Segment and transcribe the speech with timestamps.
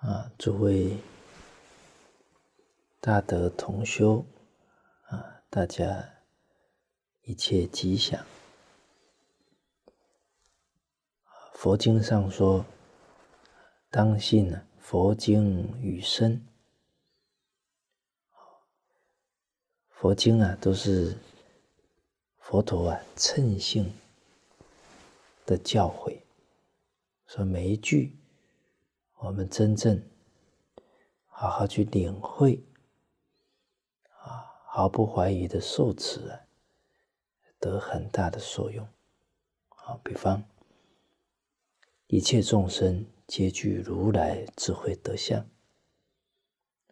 [0.00, 0.96] 啊，诸位
[3.00, 4.24] 大德同修
[5.08, 6.08] 啊，大家
[7.24, 8.24] 一切吉祥。
[11.52, 12.64] 佛经上说，
[13.90, 16.46] 当信呢，佛经与身。
[19.90, 21.18] 佛经啊，都是
[22.38, 23.92] 佛陀啊称性
[25.44, 26.22] 的教诲，
[27.26, 28.16] 说每一句，
[29.22, 30.02] 我们真正
[31.26, 32.62] 好好去领会，
[34.18, 36.40] 啊，毫不怀疑的受持啊，
[37.58, 38.86] 得很大的受用。
[39.68, 40.42] 啊，比方
[42.06, 45.46] 一切众生皆具如来智慧德相，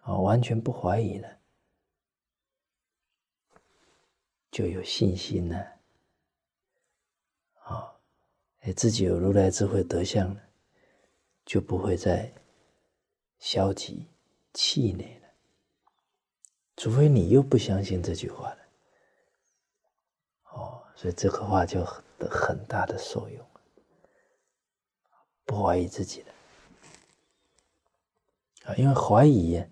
[0.02, 1.38] 啊，完全不怀疑了。
[4.50, 5.56] 就有信心了，
[7.62, 7.94] 啊，
[8.60, 10.47] 哎，自己有如来智慧德相了，
[11.48, 12.30] 就不会再
[13.38, 14.06] 消极
[14.52, 15.28] 气馁了。
[16.76, 18.58] 除非你又不相信这句话了，
[20.52, 21.82] 哦，所以这个话就
[22.18, 23.46] 得很大的受用，
[25.46, 26.34] 不怀疑自己了
[28.64, 29.64] 啊，因为怀疑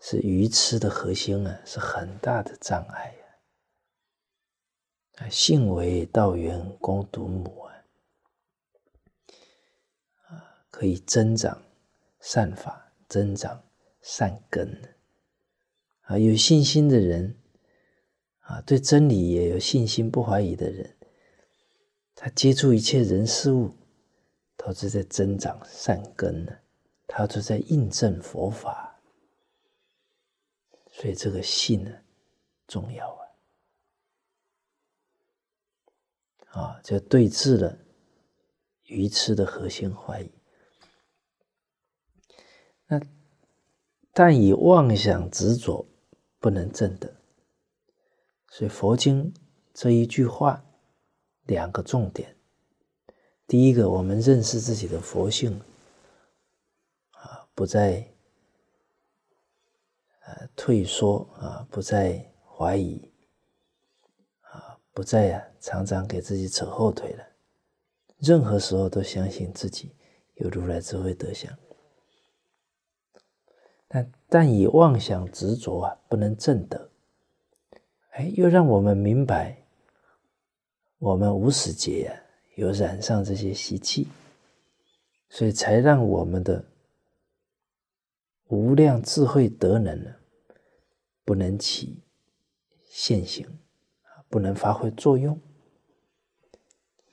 [0.00, 3.14] 是愚痴的核心啊，是很大的障碍。
[5.30, 7.84] 性为道源功独母啊，
[10.28, 11.62] 啊，可以增长
[12.20, 13.62] 善法，增长
[14.00, 14.80] 善根
[16.04, 17.36] 啊，有信心的人
[18.38, 20.96] 啊，对真理也有信心、不怀疑的人，
[22.14, 23.74] 他接触一切人事物，
[24.56, 26.52] 都是在增长善根呢，
[27.06, 28.98] 他都在印证佛法，
[30.90, 31.92] 所以这个信呢，
[32.66, 33.06] 重要
[36.48, 36.62] 啊。
[36.62, 37.76] 啊，就对峙了
[38.84, 40.39] 愚痴的核心怀疑。
[42.90, 43.00] 那
[44.12, 45.86] 但以妄想执着
[46.40, 47.14] 不能证得，
[48.48, 49.32] 所以佛经
[49.72, 50.64] 这一句话
[51.44, 52.36] 两个重点：
[53.46, 55.60] 第一个，我们认识自己的佛性，
[57.12, 58.12] 啊，不再
[60.24, 63.12] 呃退缩啊，不再怀疑
[64.40, 64.80] 啊。
[64.92, 67.24] 不再呀，常常给自己扯后腿了。
[68.18, 69.94] 任何时候都相信自己
[70.34, 71.56] 有如来智慧德相。
[73.92, 76.90] 但但以妄想执着啊，不能正得。
[78.12, 79.64] 哎，又让我们明白，
[80.98, 82.22] 我们无始劫呀，
[82.54, 84.06] 有染上这些习气，
[85.28, 86.64] 所以才让我们的
[88.46, 90.14] 无量智慧德能呢，
[91.24, 92.00] 不能起
[92.88, 93.58] 现行。
[94.32, 95.40] 不能发挥作用，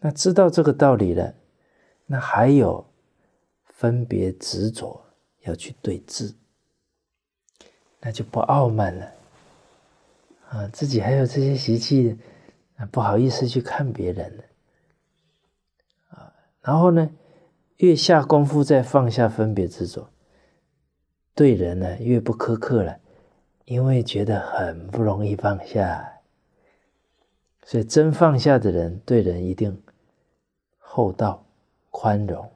[0.02, 1.34] 那知道这个道理了，
[2.06, 2.86] 那还有
[3.66, 5.04] 分别执着
[5.40, 6.36] 要去对峙，
[8.08, 9.12] 那就不傲慢了
[10.48, 10.66] 啊！
[10.72, 12.18] 自己还有这些习气，
[12.90, 14.44] 不好意思去看别人了
[16.12, 16.34] 啊。
[16.62, 17.10] 然后呢，
[17.76, 20.10] 越下功夫再放下分别执着，
[21.36, 22.98] 对人呢越不苛刻了，
[23.66, 26.22] 因为觉得很不容易放下。
[27.66, 29.84] 所以，真放下的人对人一定
[30.78, 31.44] 厚道、
[31.92, 32.50] 宽容，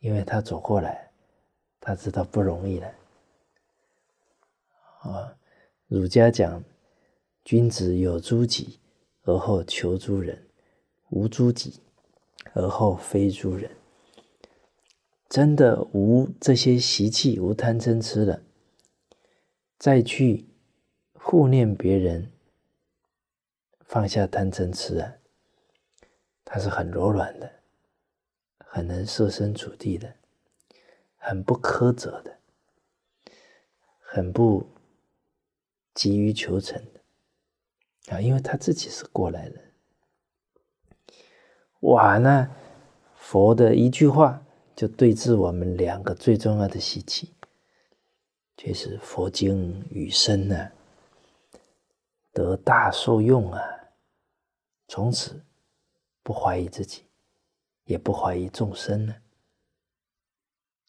[0.00, 1.08] 因为他走过来，
[1.80, 2.86] 他知道不容易了。
[5.00, 5.36] 啊，
[5.86, 6.62] 儒家讲，
[7.44, 8.80] 君子有诸己，
[9.22, 10.36] 而后求诸人；
[11.08, 11.80] 无诸己，
[12.52, 13.70] 而后非诸人。
[15.28, 18.42] 真的无这些习气，无贪嗔痴了，
[19.78, 20.46] 再去
[21.14, 22.32] 护念别人。
[23.84, 25.14] 放下贪嗔痴啊，
[26.44, 27.50] 他是很柔软的，
[28.58, 30.14] 很能设身处地的，
[31.16, 32.38] 很不苛责的，
[33.98, 34.69] 很不
[35.94, 39.72] 急于求成的啊，因为他自己是过来人。
[41.80, 42.50] 哇，那
[43.16, 47.34] 佛的一句话就对治我们两个最重要的习气，
[48.56, 50.70] 就是佛经与身呢，
[52.32, 53.60] 得大受用啊。
[54.88, 55.44] 从此
[56.22, 57.04] 不怀疑自己，
[57.84, 59.14] 也不怀疑众生呢，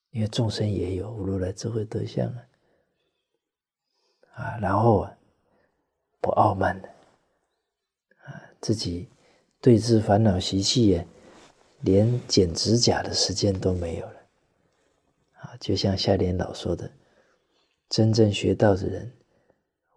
[0.09, 2.43] 因为众生也有如来智慧德相啊，
[4.41, 5.17] 啊，然后啊，
[6.19, 6.89] 不傲慢的，
[8.25, 9.07] 啊，自己
[9.59, 11.07] 对治烦恼习气也，
[11.81, 14.15] 连剪指甲的时间都没有了，
[15.33, 16.91] 啊，就像夏莲老说的，
[17.87, 19.11] 真正学道的人，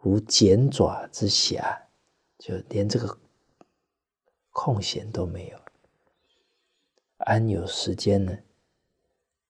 [0.02, 1.78] 无剪爪之暇，
[2.38, 3.18] 就连这个。
[4.56, 5.58] 空闲都没有，
[7.16, 8.38] 安有时间呢？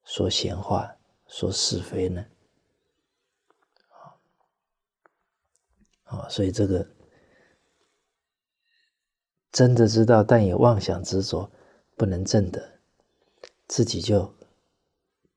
[0.03, 0.97] 说闲话，
[1.27, 2.25] 说是非呢？
[6.19, 6.87] 啊，所以这个
[9.53, 11.51] 真的知道，但也妄想执着，
[11.97, 12.81] 不能证得，
[13.67, 14.35] 自己就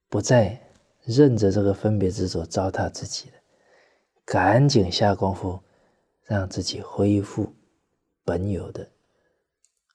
[0.10, 0.72] 不再
[1.02, 3.36] 任着这个分别执着糟蹋自己了，
[4.26, 5.62] 赶紧下功夫，
[6.24, 7.54] 让自己恢复
[8.24, 8.90] 本有的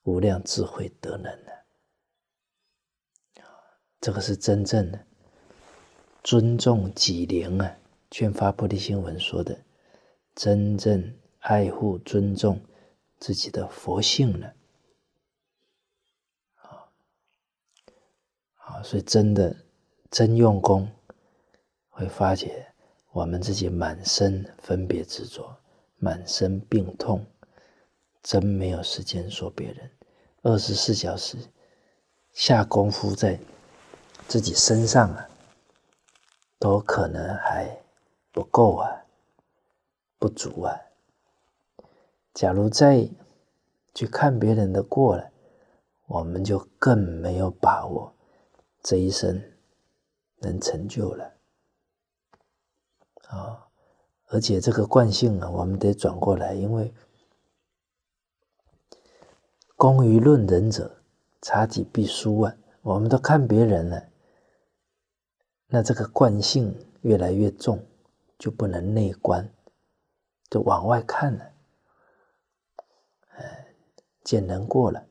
[0.04, 1.52] 无量智慧德能了。
[4.00, 5.06] 这个是真正的
[6.24, 7.76] 尊重己灵啊，
[8.10, 9.56] 劝发菩提心文说的。
[10.34, 12.60] 真正爱护、尊重
[13.18, 14.54] 自己的佛性了，
[16.56, 16.88] 啊，
[18.56, 19.54] 啊，所以真的
[20.10, 20.90] 真用功，
[21.90, 22.66] 会发觉
[23.10, 25.54] 我们自己满身分别执着，
[25.98, 27.26] 满身病痛，
[28.22, 29.90] 真没有时间说别人。
[30.42, 31.36] 二十四小时
[32.32, 33.38] 下功夫在
[34.26, 35.28] 自己身上啊，
[36.58, 37.78] 都可能还
[38.32, 39.01] 不够啊。
[40.22, 40.78] 不足啊！
[42.32, 43.10] 假如再
[43.92, 45.32] 去看别人的过了，
[46.06, 48.14] 我们就更没有把握
[48.84, 49.42] 这一生
[50.36, 51.32] 能成就了
[53.30, 53.66] 啊！
[54.28, 56.94] 而且这个惯性啊，我们得转过来，因为
[59.74, 61.02] 功于论人者，
[61.40, 62.56] 察己必输啊！
[62.82, 64.08] 我们都看别人了，
[65.66, 67.84] 那这个惯性越来越重，
[68.38, 69.52] 就不能内观。
[70.52, 71.50] 就往外看了，
[73.30, 73.74] 哎，
[74.22, 75.02] 见人过了，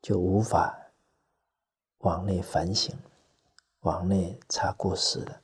[0.00, 0.78] 就无法
[1.98, 2.96] 往内反省，
[3.80, 5.42] 往内查过失了。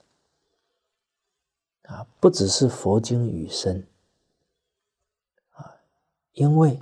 [1.82, 3.84] 啊，不只是佛经语声，
[5.50, 5.80] 啊，
[6.34, 6.80] 因为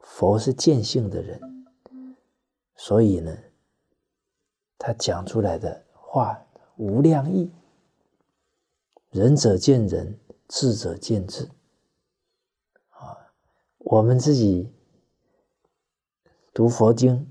[0.00, 1.40] 佛是见性的人，
[2.74, 3.38] 所以呢，
[4.76, 6.44] 他讲出来的话
[6.74, 7.52] 无量义，
[9.10, 10.18] 仁者见仁。
[10.56, 11.50] 智者见智，
[12.90, 13.34] 啊，
[13.78, 14.72] 我们自己
[16.52, 17.28] 读佛经，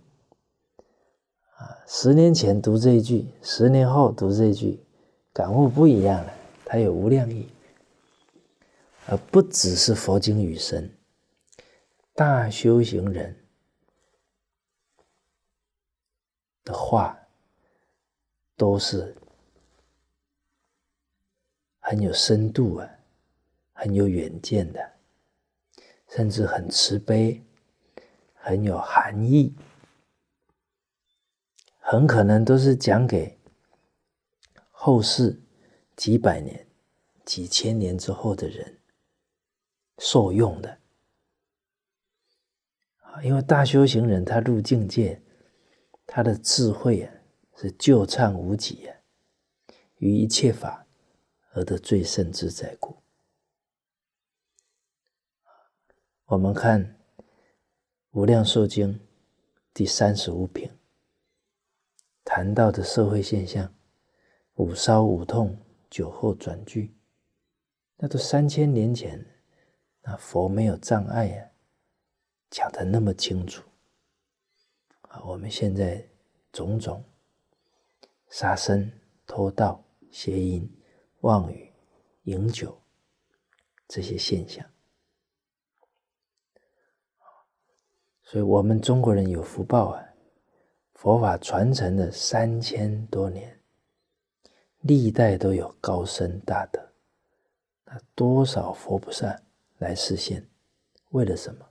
[1.56, 4.86] 啊，十年前读这一句，十年后读这一句，
[5.32, 6.34] 感悟不一样了。
[6.66, 7.48] 它有无量义，
[9.08, 10.94] 而不只是佛经语声，
[12.14, 13.48] 大修行人
[16.66, 17.18] 的话，
[18.58, 19.16] 都是
[21.80, 22.93] 很有深度啊。
[23.74, 24.94] 很有远见的，
[26.08, 27.44] 甚至很慈悲，
[28.34, 29.54] 很有含义，
[31.80, 33.38] 很可能都是讲给
[34.72, 35.42] 后世
[35.96, 36.68] 几百年、
[37.26, 38.80] 几千年之后的人
[39.98, 40.80] 受用的
[43.02, 43.22] 啊！
[43.24, 45.22] 因为大修行人他入境界，
[46.06, 47.14] 他的智慧啊
[47.56, 48.96] 是救忏无极啊，
[49.98, 50.88] 于一切法
[51.52, 53.03] 而得最胜自在故。
[56.34, 56.84] 我们看
[58.10, 58.96] 《无量寿经》
[59.72, 60.68] 第三十五品
[62.26, 63.72] 谈到的社会现象：
[64.56, 65.56] 五烧五痛，
[65.92, 66.92] 酒后转聚，
[67.98, 69.24] 那都三千年前，
[70.02, 71.52] 那佛没有障碍呀，
[72.50, 73.62] 讲的那么清楚
[75.10, 75.22] 啊！
[75.26, 76.04] 我们现在
[76.52, 77.04] 种种
[78.30, 78.92] 杀生、
[79.28, 80.68] 偷盗、邪淫、
[81.20, 81.72] 妄语、
[82.24, 82.76] 饮酒
[83.88, 84.68] 这些现象。
[88.34, 90.04] 所以，我们中国人有福报啊！
[90.96, 93.60] 佛法传承了三千多年，
[94.80, 96.94] 历代都有高僧大德，
[97.86, 99.40] 那多少佛菩萨
[99.78, 100.50] 来实现？
[101.12, 101.64] 为了什么？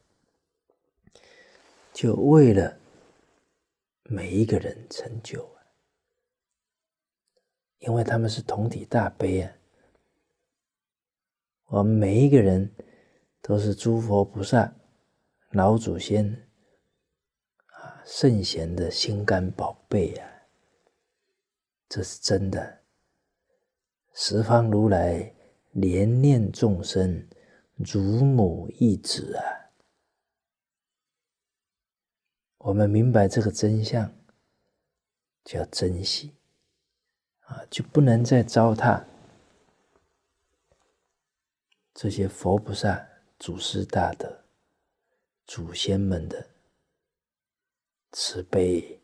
[1.93, 2.79] 就为了
[4.05, 5.67] 每一个人成就啊！
[7.81, 9.53] 因为他们是同体大悲啊！
[11.67, 12.73] 我们每一个人
[13.41, 14.73] 都是诸佛菩萨、
[15.51, 16.41] 老祖先。
[18.05, 20.29] 圣贤的心肝宝贝啊，
[21.89, 22.81] 这是真的。
[24.13, 25.35] 十方如来
[25.75, 27.29] 怜念众生，
[27.77, 29.45] 如母一子啊。
[32.59, 34.13] 我们明白这个真相，
[35.45, 36.35] 就要珍惜
[37.41, 39.05] 啊，就不能再糟蹋
[41.95, 44.45] 这些佛菩萨、祖师大德、
[45.47, 46.49] 祖先们的。
[48.13, 49.01] 慈悲、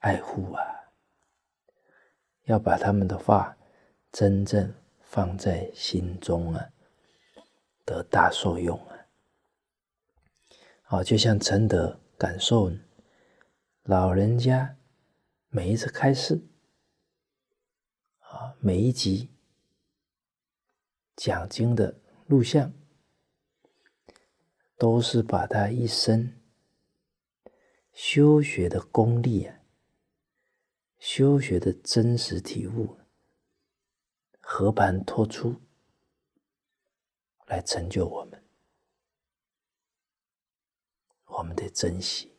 [0.00, 0.92] 爱护啊，
[2.44, 3.56] 要把他们的话
[4.12, 6.70] 真正放在心中啊，
[7.86, 9.06] 得大受用啊。
[10.82, 12.70] 好，就像陈德感受
[13.84, 14.76] 老人家
[15.48, 16.42] 每一次开示
[18.58, 19.30] 每一集
[21.16, 22.72] 讲经的录像，
[24.76, 26.39] 都是把他一生
[28.02, 29.60] 修学的功力啊，
[30.98, 32.96] 修学的真实体悟，
[34.40, 35.60] 和盘托出
[37.44, 38.42] 来成就我们，
[41.26, 42.38] 我们得珍惜。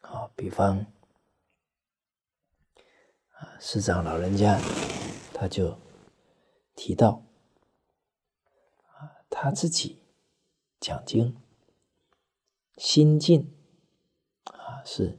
[0.00, 0.86] 好，比方
[3.32, 4.60] 啊，师长老人家
[5.34, 5.76] 他就
[6.76, 7.24] 提到
[8.92, 10.00] 啊，他自己
[10.78, 11.36] 讲经
[12.76, 13.52] 心境，
[14.84, 15.18] 是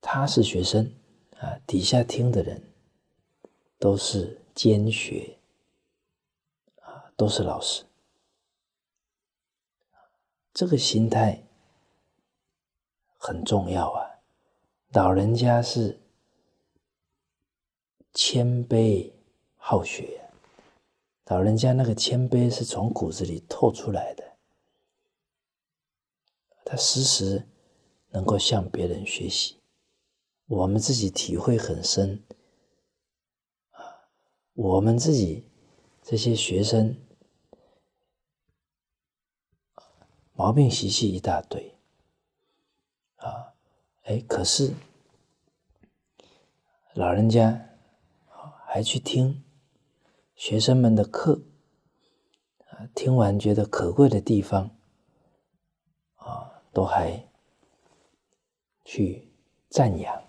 [0.00, 0.92] 他是学生
[1.38, 2.62] 啊，底下听的人
[3.78, 5.38] 都是兼学
[6.80, 7.84] 啊，都是老师，
[10.52, 11.44] 这个心态。
[13.22, 14.16] 很重要啊！
[14.94, 16.00] 老人家是
[18.14, 19.12] 谦卑
[19.58, 20.22] 好学，
[21.26, 24.24] 老人家那个谦卑是从骨子里透出来的，
[26.70, 27.48] 他时时
[28.10, 29.56] 能够向别人学习，
[30.46, 32.22] 我们自己体会很深
[33.72, 34.06] 啊！
[34.54, 35.48] 我们自己
[36.00, 36.96] 这些学生
[40.32, 41.74] 毛病习气一大堆。
[43.16, 43.52] 啊，
[44.04, 44.72] 哎，可是
[46.94, 47.68] 老人家
[48.64, 49.42] 还去听
[50.36, 51.42] 学生们的课，
[52.68, 54.78] 啊，听完觉得可贵的地方，
[56.72, 57.28] 都还
[58.84, 59.28] 去
[59.68, 60.22] 赞扬。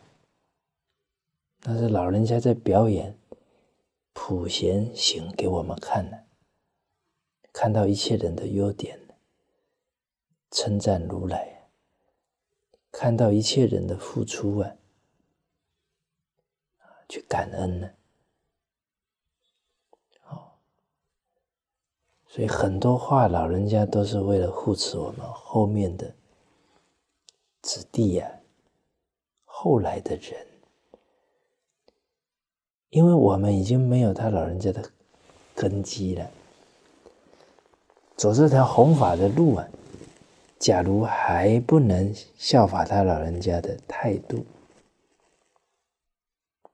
[1.64, 3.18] 那是老人家在表演
[4.14, 6.18] 普贤行给我们看呢，
[7.54, 9.00] 看到一切人的优点，
[10.50, 11.70] 称赞如来。
[12.92, 14.76] 看到一切人的付出啊，
[17.08, 17.92] 去感恩呢，
[20.20, 20.60] 好，
[22.28, 26.14] 所以很多话老人家都是为了护持我们后面的
[27.62, 28.40] 子弟呀，
[29.46, 30.48] 后来的人，
[32.90, 34.92] 因为我们已经没有他老人家的
[35.56, 36.30] 根基了，
[38.18, 39.68] 走这条弘法的路啊。
[40.58, 44.46] 假如还不能效法他老人家的态度，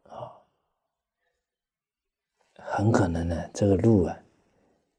[0.04, 0.44] 啊，
[2.56, 4.20] 很可能呢，这个路啊，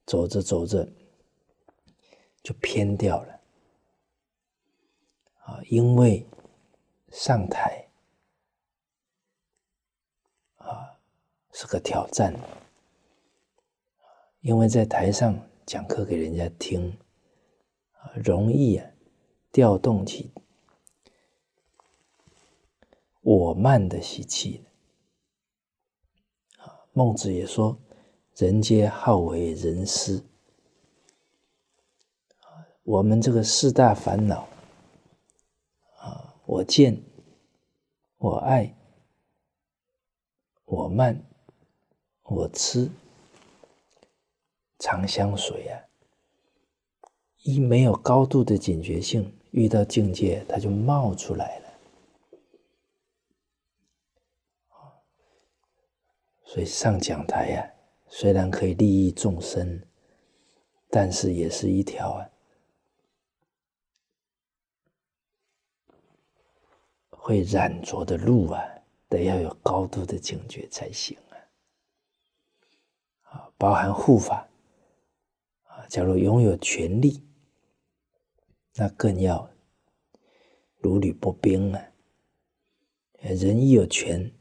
[0.07, 0.89] 走着走着
[2.43, 3.38] 就偏掉了，
[5.49, 6.27] 啊，因为
[7.11, 7.89] 上台
[10.59, 11.01] 啊
[11.53, 12.35] 是个挑战，
[14.43, 16.99] 因为在台上讲课给人家听
[17.93, 18.13] 啊。
[18.15, 18.91] 容易啊，
[19.51, 20.31] 调动起
[23.23, 24.67] 我慢的习气。
[26.59, 27.79] 啊，孟子也说
[28.37, 30.23] ：“人皆好为人师。”
[32.85, 34.47] 我们这个四大烦恼，
[36.49, 36.99] 我见、
[38.17, 38.75] 我爱、
[40.65, 41.23] 我慢、
[42.23, 42.89] 我痴，
[44.79, 45.79] 常相随啊。
[47.43, 51.69] 一没有高度的警觉性，遇到境界，它就冒出来了。
[56.47, 57.71] 所以上讲台呀，
[58.09, 59.83] 虽然可以利益众生，
[60.89, 62.31] 但是也是一条啊，
[67.19, 68.65] 会染浊的路啊，
[69.09, 71.35] 得要有高度的警觉才行啊。
[73.31, 74.49] 啊，包含护法
[75.65, 77.23] 啊，假如拥有权力。
[78.75, 79.51] 那更要
[80.79, 81.85] 如履薄冰啊。
[83.21, 84.33] 人一有权，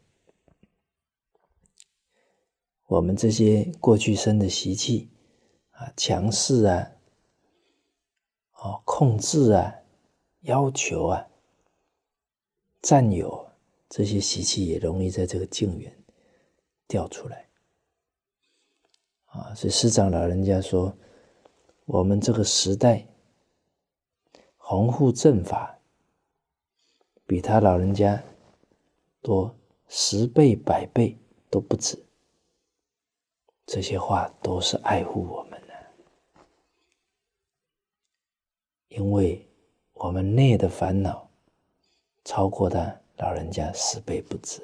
[2.86, 5.10] 我们这些过去生的习气
[5.72, 6.91] 啊，强势啊，
[8.53, 9.74] 哦，控制啊，
[10.41, 11.27] 要求啊，
[12.88, 13.46] 占有
[13.89, 15.94] 这些习气，也容易在这个境缘
[16.88, 17.46] 掉出来。
[19.25, 20.96] 啊，所以师长老人家说，
[21.84, 23.06] 我们这个时代。
[24.70, 25.77] 弘护正法，
[27.25, 28.22] 比他老人家
[29.22, 29.53] 多
[29.88, 31.17] 十倍、百倍
[31.50, 31.98] 都不止。
[33.65, 35.74] 这些话都是爱护我们的，
[38.89, 39.46] 因为
[39.94, 41.26] 我们内的烦恼
[42.27, 44.62] 超过他老人家十倍不止，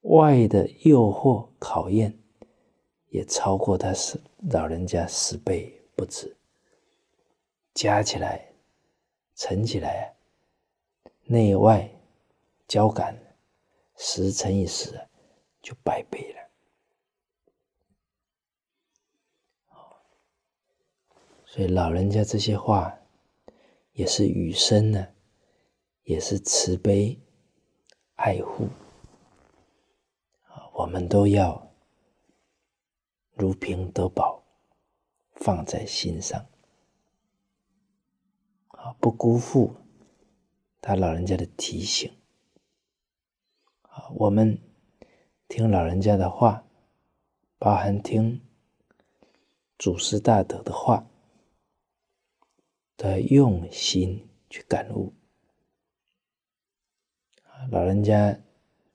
[0.00, 2.18] 外的诱惑考验
[3.10, 4.18] 也超过他是
[4.50, 6.34] 老人家十倍不止，
[7.74, 8.46] 加起来。
[9.36, 10.14] 乘起来，
[11.24, 11.90] 内外
[12.68, 13.18] 交感
[13.96, 15.00] 十乘以十
[15.62, 16.40] 就百倍了。
[21.46, 22.94] 所以老人家这些话
[23.92, 25.08] 也是语声呢，
[26.10, 27.20] 也是慈悲
[28.16, 28.68] 爱护
[30.72, 31.70] 我们都要
[33.34, 34.42] 如平得宝，
[35.34, 36.44] 放在心上
[38.70, 39.76] 啊，不辜负
[40.80, 42.12] 他老人家的提醒
[43.82, 44.08] 啊。
[44.16, 44.60] 我们
[45.46, 46.66] 听老人家的话，
[47.56, 48.40] 包含听
[49.78, 51.06] 祖师大德的话。
[52.96, 55.14] 的用心去感悟
[57.68, 58.40] 老人家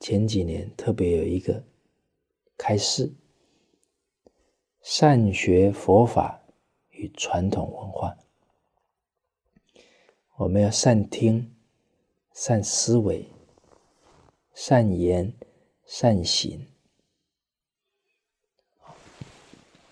[0.00, 1.62] 前几年特别有一个
[2.58, 3.14] 开示：
[4.82, 6.42] 善学佛法
[6.90, 8.16] 与传统文化，
[10.36, 11.54] 我们要善听、
[12.32, 13.28] 善思维、
[14.52, 15.32] 善言、
[15.84, 16.66] 善行，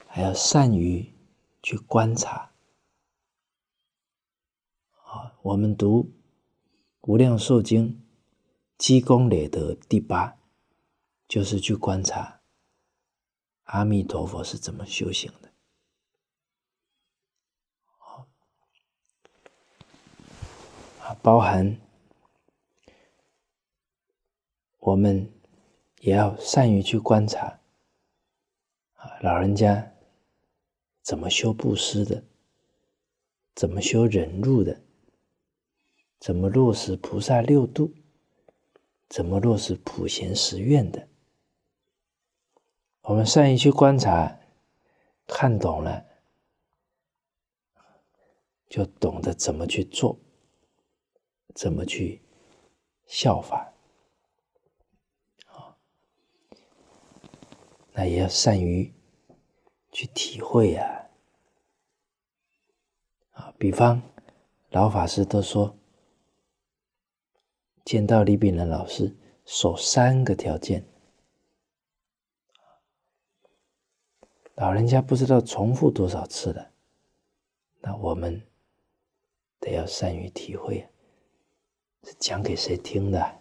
[0.07, 1.13] 还要善于
[1.63, 2.51] 去观察。
[5.05, 6.03] 啊我们读
[7.03, 7.89] 《无量寿经》，
[8.87, 10.37] 积功累德第八，
[11.27, 12.43] 就是去观察
[13.63, 15.51] 阿弥陀佛是怎么修行的。
[20.99, 21.81] 啊，包含
[24.81, 25.33] 我们
[26.01, 27.61] 也要善于去观察
[28.97, 29.95] 啊，老人家
[31.01, 32.23] 怎么修布施的，
[33.55, 34.83] 怎么修忍辱的。
[36.21, 37.95] 怎么落实菩萨六度？
[39.09, 41.09] 怎么落实普贤十愿的？
[43.03, 44.41] 我们善于去观察，
[45.27, 46.07] 看懂了，
[48.69, 50.19] 就懂得怎么去做，
[51.55, 52.23] 怎么去
[53.07, 53.73] 效法。
[57.93, 58.93] 那也要善于
[59.93, 61.09] 去体会呀。
[63.33, 64.03] 啊，比方
[64.71, 65.77] 老法师都说。
[67.85, 70.87] 见到李炳仁老师，守三个条件，
[74.55, 76.71] 老人家不知道重复多少次了，
[77.83, 78.43] 那我们
[79.61, 80.89] 得要善于体会，
[82.05, 83.39] 是讲给谁听的？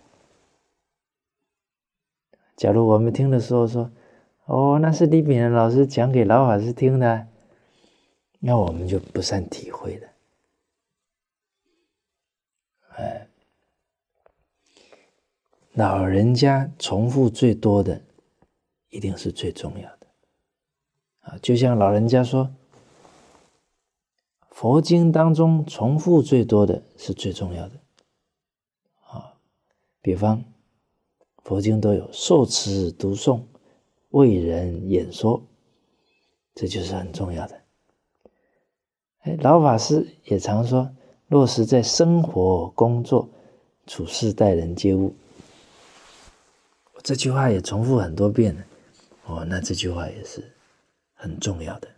[2.58, 3.90] 假如我们听的时候说
[4.46, 7.28] ：“哦，那是李炳仁老师讲给老法师听的”，
[8.40, 10.10] 那我们就不善体会了。
[12.98, 13.30] 哎。
[15.76, 18.00] 老人家重复最多的，
[18.90, 20.08] 一定是最重要的
[21.22, 21.38] 啊！
[21.42, 22.54] 就像老人家说，
[24.52, 27.80] 佛经当中重复最多的是最重要的
[29.08, 29.34] 啊。
[30.00, 30.44] 比方，
[31.44, 33.42] 佛经都有受持读诵、
[34.10, 35.42] 为人演说，
[36.54, 37.60] 这就是很重要的。
[39.22, 40.92] 哎，老法师也常说，
[41.30, 43.28] 落实在生活、工作、
[43.88, 45.16] 处事、待人接物。
[47.04, 48.66] 这句话也重复很多遍了，
[49.26, 50.56] 哦，那这句话也是
[51.14, 51.90] 很重要的。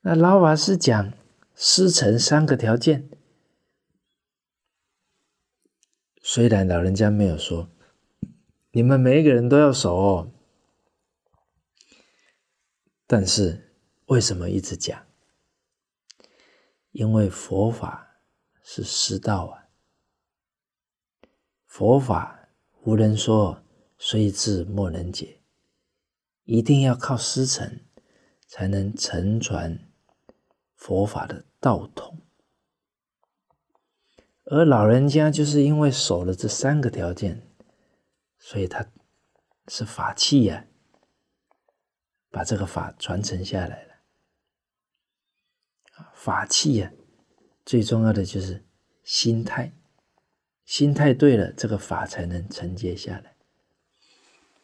[0.00, 1.12] 那老法师讲
[1.54, 3.08] 师承三个条件，
[6.20, 7.70] 虽然老人家没有说
[8.72, 10.32] 你们每一个人都要守哦，
[13.06, 13.76] 但是
[14.06, 15.06] 为什么一直讲？
[16.90, 18.16] 因为佛法
[18.64, 19.68] 是师道啊，
[21.64, 22.35] 佛法。
[22.86, 23.64] 无人说，
[23.98, 25.40] 虽智莫能解，
[26.44, 27.80] 一定要靠师承，
[28.46, 29.90] 才能承传
[30.76, 32.22] 佛法的道统。
[34.44, 37.50] 而老人家就是因为守了这三个条件，
[38.38, 38.86] 所以他
[39.66, 40.68] 是法器呀，
[42.30, 43.94] 把这个法传承下来了。
[46.14, 46.92] 法器呀，
[47.64, 48.64] 最重要的就是
[49.02, 49.72] 心态。
[50.76, 53.34] 心态对了，这个法才能承接下来。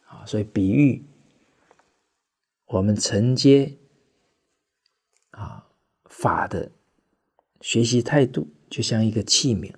[0.05, 1.03] 啊，所以比喻
[2.65, 3.75] 我们承接
[5.31, 5.67] 啊
[6.05, 6.69] 法的
[7.61, 9.73] 学习态度，就像一个器皿，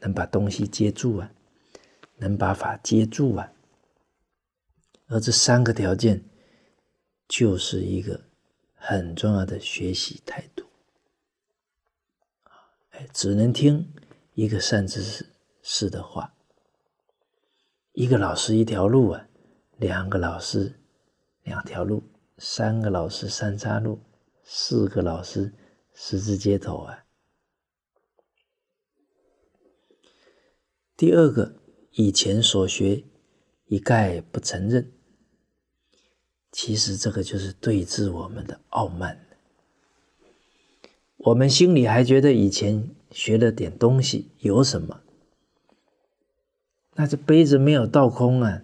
[0.00, 1.30] 能把东西接住啊，
[2.16, 3.52] 能把法接住啊。
[5.06, 6.24] 而这三个条件，
[7.28, 8.24] 就是一个
[8.74, 10.66] 很重要的学习态度。
[12.90, 13.92] 哎，只能听
[14.34, 15.26] 一个善知识。
[15.72, 16.34] 是的话，
[17.92, 19.28] 一个老师一条路啊，
[19.78, 20.80] 两个老师
[21.44, 22.02] 两条路，
[22.38, 24.00] 三个老师三岔路，
[24.42, 25.54] 四个老师
[25.94, 27.04] 十字街头啊。
[30.96, 31.54] 第二个
[31.92, 33.04] 以前所学
[33.66, 34.92] 一概不承认。
[36.50, 39.24] 其实这个就是对治我们的傲慢。
[41.18, 45.04] 我们心里还觉得以前学了点东西有什么？
[47.00, 48.60] 那这杯子没有倒空啊，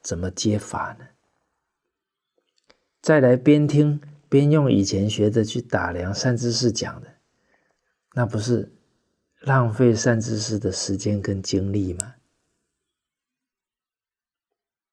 [0.00, 1.08] 怎么接法呢？
[3.02, 7.16] 再来边听边用以前学的去打量善知识讲的，
[8.14, 8.72] 那不是
[9.40, 12.14] 浪费善知识的时间跟精力吗？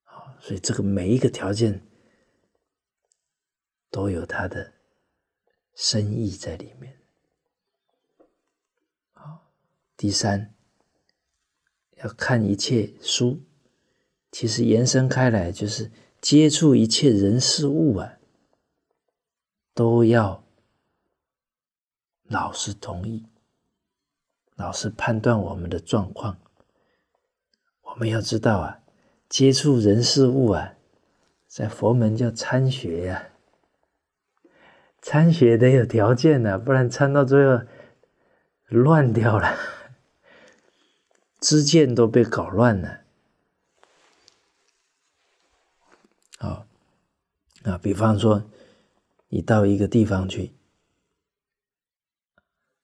[0.04, 1.82] 好所以这个每一个条件
[3.90, 4.74] 都有它的
[5.74, 6.98] 深意在里面。
[9.14, 9.50] 好，
[9.96, 10.54] 第三。
[12.04, 13.40] 要看一切书，
[14.32, 15.90] 其实延伸开来就是
[16.20, 18.14] 接触一切人事物啊，
[19.74, 20.44] 都要
[22.24, 23.26] 老师同意，
[24.56, 26.38] 老师判断我们的状况。
[27.84, 28.80] 我们要知道啊，
[29.30, 30.74] 接触人事物啊，
[31.48, 33.30] 在佛门叫参学呀，
[35.02, 37.62] 参学得有条件呢，不然参到最后
[38.68, 39.56] 乱掉了。
[41.44, 43.02] 知见都被搞乱了，
[46.38, 46.66] 啊
[47.64, 47.78] 啊！
[47.80, 48.44] 比方说，
[49.28, 50.54] 你到一个地方去，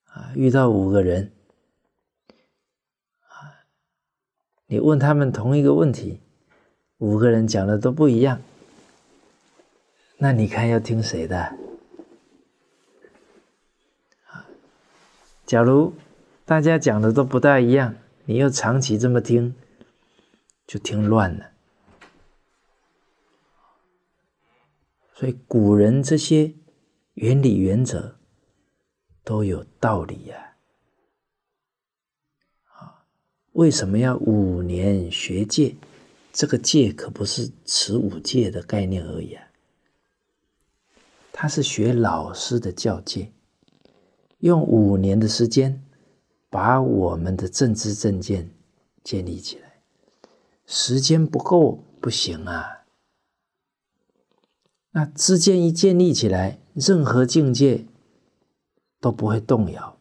[0.07, 1.31] 啊，遇到五个人，
[3.29, 3.63] 啊，
[4.67, 6.19] 你问他们同一个问题，
[6.97, 8.41] 五个人讲的都不一样，
[10.17, 11.55] 那你看要听谁的？
[14.27, 14.45] 啊，
[15.45, 15.93] 假如
[16.43, 17.95] 大家讲的都不大一样。
[18.29, 19.55] 你又长期这么听，
[20.67, 21.49] 就听乱了。
[25.15, 26.53] 所以古人这些
[27.15, 28.19] 原理原则
[29.23, 30.57] 都有道理呀。
[32.75, 33.03] 啊，
[33.53, 35.75] 为什么要五年学戒？
[36.31, 39.47] 这个戒可不是持五戒的概念而已啊。
[41.31, 43.31] 他是学老师的教戒，
[44.37, 45.83] 用五年的时间。
[46.49, 48.49] 把我们的政治政见
[49.03, 49.81] 建立起来，
[50.65, 52.85] 时间不够不行啊。
[54.91, 57.85] 那知见一建立起来，任何境界
[58.99, 59.97] 都不会动摇，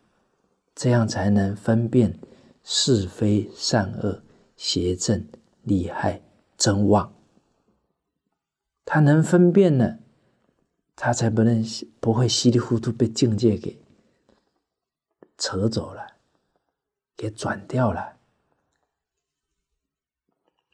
[0.74, 2.18] 这样才能分辨
[2.64, 4.22] 是非善恶、
[4.56, 5.28] 邪正
[5.62, 6.22] 利害、
[6.56, 7.12] 真妄。
[8.86, 9.98] 他能分辨呢，
[10.96, 11.62] 他才不能
[12.00, 13.78] 不会稀里糊涂被境界给
[15.36, 16.07] 扯走了。
[17.18, 18.16] 给转掉了，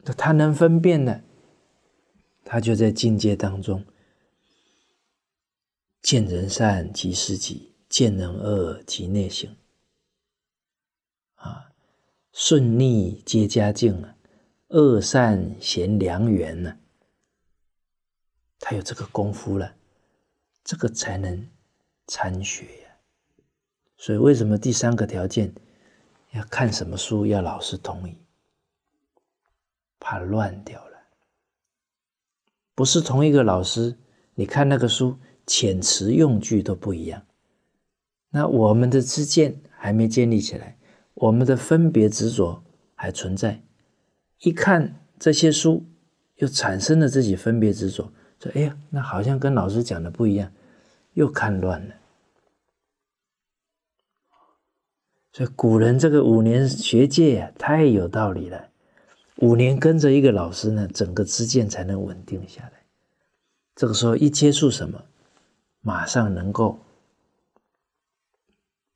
[0.04, 1.22] 那他能分辨呢？
[2.44, 3.82] 他就在境界当中，
[6.02, 9.56] 见人善即是己，见人恶即内省。
[11.36, 11.72] 啊，
[12.30, 14.14] 顺逆皆佳境啊，
[14.68, 16.78] 恶善贤良缘呢，
[18.60, 19.74] 他有这个功夫了，
[20.62, 21.48] 这个才能
[22.06, 22.96] 参学呀。
[23.96, 25.54] 所以，为什么第三个条件？
[26.34, 28.18] 要看什么书，要老师同意，
[30.00, 30.98] 怕乱掉了。
[32.74, 33.96] 不是同一个老师，
[34.34, 35.16] 你看那个书，
[35.46, 37.22] 遣词用句都不一样。
[38.30, 40.76] 那我们的知见还没建立起来，
[41.14, 42.64] 我们的分别执着
[42.96, 43.62] 还存在。
[44.40, 45.86] 一看这些书，
[46.38, 50.52] 又产生了自己分别执着，说：“哎呀，那好像跟老师讲的不一样。”
[51.14, 51.94] 又看乱了。
[55.34, 58.68] 所以古人这个五年学界啊，太有道理了。
[59.38, 62.84] 五年跟着一个老师呢，整个知见才能稳定下来。
[63.74, 65.02] 这个时候一接触什么，
[65.80, 66.78] 马上能够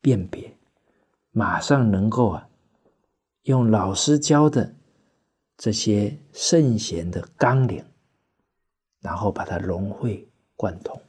[0.01, 0.55] 辨别，
[1.33, 2.49] 马上能够啊，
[3.43, 4.73] 用老师教的
[5.57, 7.85] 这些圣贤的纲领，
[9.01, 11.03] 然后把它融会贯通。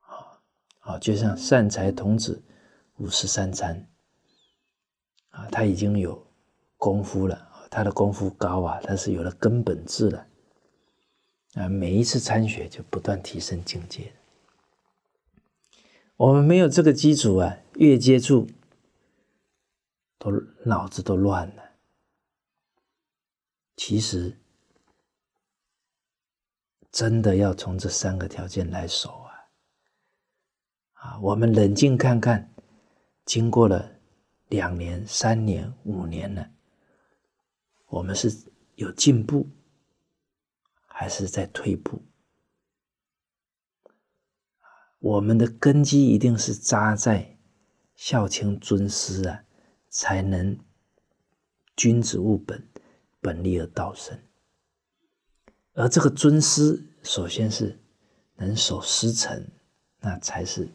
[0.00, 0.36] 啊
[0.80, 2.42] 啊，就像善财童子。
[2.98, 3.88] 五十三参
[5.30, 6.26] 啊，他已经有
[6.76, 10.26] 功夫了他的功夫高啊，他是有了根本智了
[11.54, 11.68] 啊。
[11.68, 14.14] 每一次参学就不断提升境界。
[16.16, 18.46] 我们没有这个基础啊，越接触
[20.16, 20.30] 都
[20.64, 21.64] 脑子都乱了。
[23.76, 24.38] 其实
[26.92, 29.34] 真的要从这三个条件来守啊
[30.92, 32.53] 啊，我们冷静看看。
[33.24, 33.98] 经过了
[34.48, 36.50] 两年、三年、五年了，
[37.88, 38.30] 我们是
[38.74, 39.48] 有进步，
[40.86, 42.02] 还是在退步？
[44.98, 47.38] 我们的根基一定是扎在
[47.94, 49.44] 孝亲尊师啊，
[49.88, 50.58] 才能
[51.76, 52.68] 君子务本，
[53.20, 54.18] 本立而道生。
[55.72, 57.82] 而这个尊师，首先是
[58.36, 59.48] 能守师承，
[60.00, 60.68] 那才是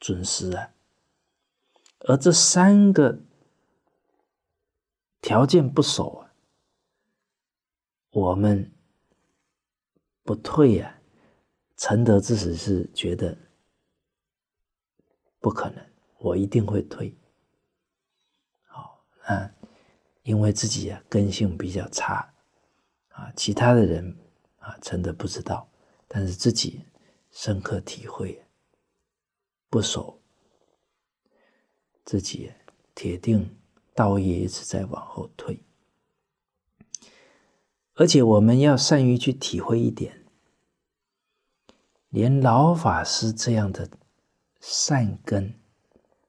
[0.00, 0.72] 尊师啊。
[2.00, 3.20] 而这三个
[5.20, 6.30] 条件不守啊，
[8.10, 8.72] 我们
[10.22, 10.92] 不退呀。
[11.76, 13.36] 承德之时是觉得
[15.40, 15.86] 不可能，
[16.18, 17.14] 我一定会退。
[18.64, 19.50] 好啊，
[20.22, 22.32] 因为自己啊根性比较差
[23.08, 24.16] 啊，其他的人
[24.58, 25.68] 啊承德不知道，
[26.08, 26.82] 但是自己
[27.30, 28.42] 深刻体会，
[29.68, 30.18] 不守
[32.06, 32.52] 自己，
[32.94, 33.54] 铁定
[33.94, 35.60] 道业一直在往后退。
[37.94, 40.24] 而且我们要善于去体会一点。
[42.10, 43.90] 连老法师这样的
[44.60, 45.58] 善根，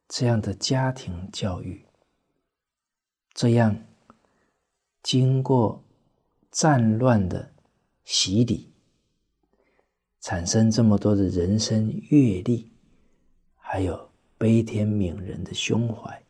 [0.09, 1.85] 这样的家庭教育，
[3.33, 3.85] 这样
[5.03, 5.83] 经过
[6.49, 7.53] 战乱的
[8.03, 8.73] 洗礼，
[10.19, 12.71] 产生这么多的人生阅历，
[13.55, 14.06] 还有
[14.37, 16.23] 悲天悯人的胸怀，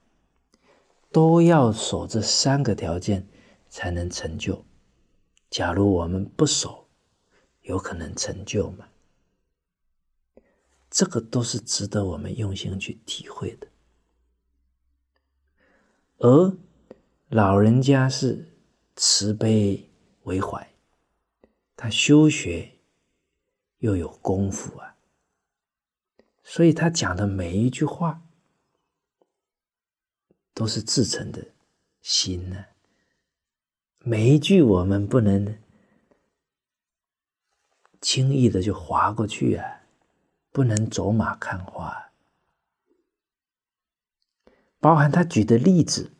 [1.12, 3.28] 都要守这三个条件
[3.70, 4.66] 才能成就。
[5.50, 6.88] 假如我们不守，
[7.62, 8.88] 有可能成就吗？
[10.90, 13.68] 这个都是值得我们用心去体会的，
[16.18, 16.58] 而
[17.30, 18.54] 老人家是
[18.96, 19.90] 慈悲
[20.24, 20.74] 为怀，
[21.76, 22.72] 他修学
[23.80, 24.97] 又有功夫啊，
[26.50, 28.22] 所以他讲的每一句话
[30.54, 31.46] 都是至诚的
[32.02, 32.64] 心呢，
[34.00, 35.60] 每一句我们不能
[38.00, 39.74] 轻易的就划过去啊。
[40.50, 42.12] 不能走马看花，
[44.80, 46.14] 包含他举的例子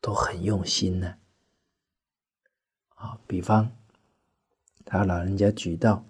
[0.00, 1.18] 都很用心呢。
[2.94, 3.76] 啊，比方
[4.84, 6.04] 他老人家举到，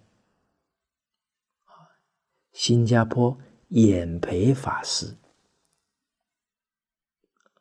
[2.52, 5.16] 新加坡演培法师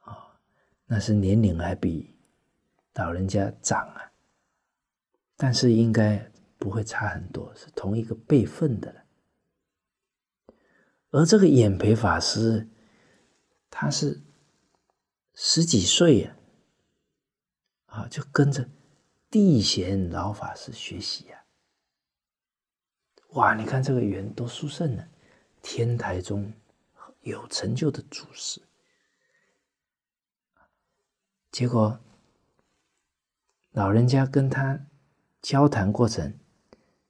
[0.02, 0.40] 啊，
[0.86, 2.18] 那是年龄还比
[2.96, 4.12] 老人家长啊，
[5.38, 9.06] 但是应该不会差很多，是同一个辈分的了。
[11.12, 12.68] 而这个演培法师，
[13.70, 14.22] 他是
[15.34, 16.36] 十几岁呀，
[17.86, 18.70] 啊，就跟着
[19.30, 21.39] 地贤老法师学习呀。
[23.34, 25.04] 哇，你看这个缘多殊胜呢！
[25.62, 26.52] 天台中
[27.22, 28.62] 有成就的祖师，
[31.52, 32.00] 结果
[33.72, 34.80] 老人家跟他
[35.42, 36.34] 交谈过程，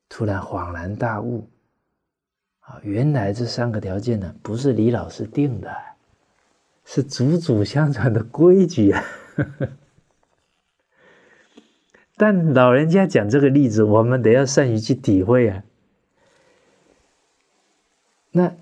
[0.10, 1.49] 突然恍然大悟。
[2.60, 5.73] 啊原来这三个条件呢，不是李老师定的，
[6.84, 9.03] 是祖祖相传的规矩啊。
[12.17, 15.63] 但老人家讲这个例子，我们得要善于去体会啊。
[18.31, 18.55] 那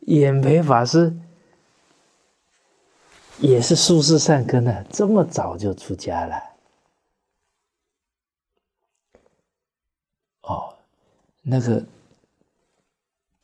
[0.00, 1.16] 演培法师
[3.38, 6.36] 也是术士善根呢，这么早就出家了。
[10.42, 10.76] 哦，
[11.42, 11.86] 那个。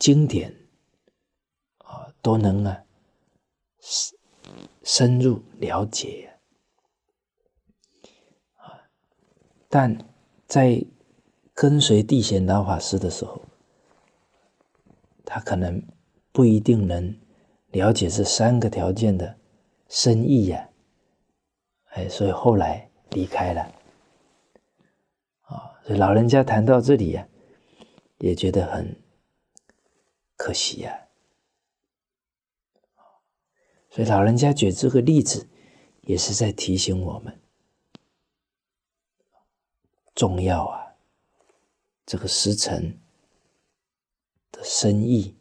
[0.03, 0.57] 经典
[1.77, 2.83] 啊，都能啊
[3.81, 4.19] 深
[4.83, 6.33] 深入了解
[8.57, 8.81] 啊，
[9.69, 9.99] 但
[10.47, 10.83] 在
[11.53, 13.43] 跟随地贤老法师的时候，
[15.33, 15.81] 他可能
[16.33, 17.17] 不一定能
[17.69, 19.39] 了解这三个条件的
[19.89, 20.69] 深意呀，
[21.91, 23.63] 哎，所以后来离开了
[25.43, 25.79] 啊。
[25.85, 27.29] 所以老人家谈到这里呀，
[28.19, 29.01] 也觉得很。
[30.43, 31.09] 可惜呀，
[33.91, 35.47] 所以老人家举这个例子，
[36.01, 37.39] 也是在提醒我们
[40.15, 40.95] 重要啊。
[42.07, 42.99] 这个时辰
[44.51, 45.37] 的深意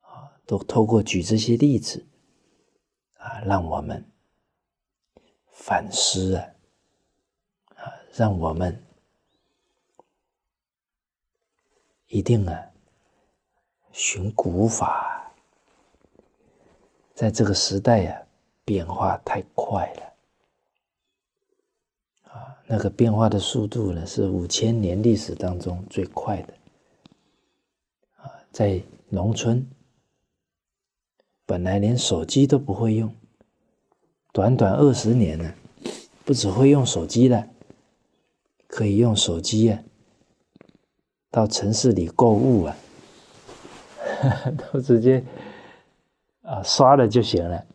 [0.00, 2.06] 啊，都透过举这些例子
[3.18, 4.04] 啊，让我们
[5.50, 6.48] 反思啊，
[7.74, 8.84] 啊，让我们
[12.08, 12.70] 一定啊。
[13.98, 15.32] 寻古法，
[17.14, 18.26] 在这个时代呀，
[18.62, 20.12] 变化太快了
[22.30, 22.60] 啊！
[22.66, 26.52] 那个变化的速度呢，是五千年历史当中最快的！
[28.56, 29.66] 在农村，
[31.44, 33.14] 本来连手机都不会用，
[34.32, 35.52] 短短二十年呢，
[36.24, 37.46] 不只会用手机了，
[38.66, 39.82] 可以用手机啊，
[41.30, 42.74] 到城市里购物啊。
[44.72, 45.22] 都直接
[46.40, 47.66] 啊刷了就行了，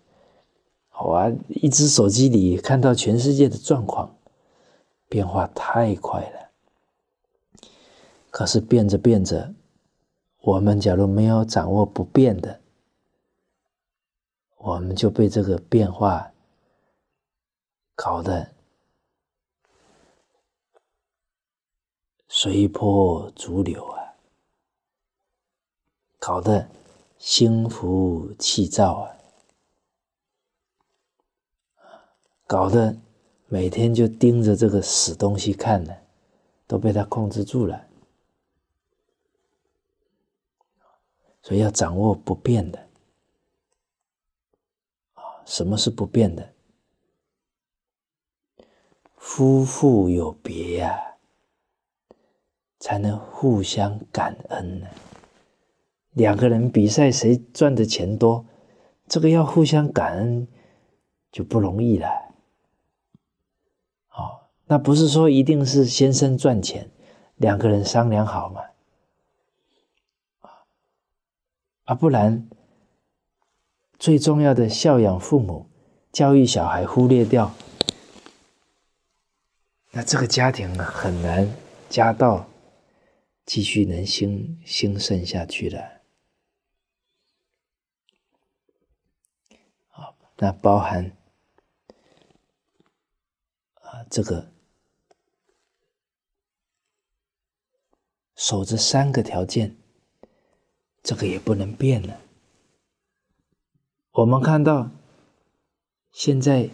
[1.03, 4.15] 哇，一只手机里看到全世界的状况，
[5.07, 6.49] 变化太快了。
[8.31, 9.53] 可是变着变着，
[10.41, 12.59] 我们假如没有掌握不变的，
[14.57, 16.31] 我们就被这个变化
[17.95, 18.51] 搞得
[22.27, 24.15] 随波逐流啊，
[26.17, 26.67] 搞得
[27.19, 29.15] 心浮气躁啊，
[32.47, 32.97] 搞得
[33.47, 35.95] 每天就盯着这个死东西看呢，
[36.65, 37.89] 都被他控制住了。
[41.41, 42.87] 所以要掌握不变的
[45.13, 45.41] 啊！
[45.45, 46.53] 什么是不变的？
[49.17, 51.17] 夫妇有别呀，
[52.79, 54.87] 才能互相感恩呢。
[56.11, 58.45] 两个人比赛谁赚的钱多，
[59.07, 60.47] 这个要互相感恩
[61.31, 62.07] 就不容易了。
[64.09, 66.91] 哦，那不是说一定是先生赚钱，
[67.37, 68.61] 两个人商量好嘛？
[71.85, 72.47] 啊，不然，
[73.97, 75.69] 最重要的孝养父母、
[76.11, 77.53] 教育小孩忽略掉，
[79.91, 81.51] 那这个家庭啊很难
[81.89, 82.47] 家道
[83.45, 86.01] 继续能兴兴盛下去的。
[89.89, 91.11] 啊，那包含
[93.73, 94.51] 啊这个
[98.35, 99.80] 守着三个条件。
[101.03, 102.21] 这个也不能变了。
[104.11, 104.91] 我们看到
[106.11, 106.69] 现在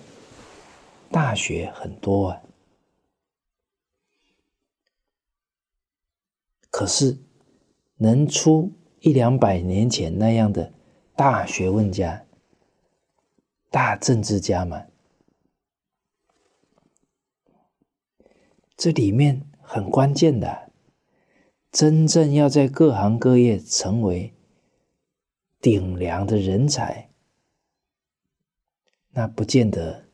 [1.10, 2.42] 大学很多啊，
[6.70, 7.18] 可是
[7.98, 10.74] 能出一两百年前那样的
[11.16, 12.26] 大学问家、
[13.70, 14.86] 大政治家吗？
[18.76, 20.67] 这里面很关键的。
[21.78, 24.34] 真正要在各行各业成为
[25.62, 27.12] 顶梁的人才，
[29.12, 30.06] 那不见得